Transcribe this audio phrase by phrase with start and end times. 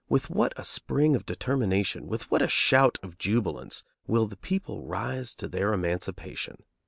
[0.09, 4.81] With what a spring of determination, with what a shout of jubilance, will the people
[4.87, 6.63] rise to their emancipation!